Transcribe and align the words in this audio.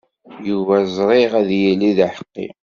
Yuba 0.47 0.75
ẓriɣ 0.95 1.31
ad 1.41 1.49
yili 1.61 1.91
d 1.97 1.99
aḥeqqi. 2.07 2.47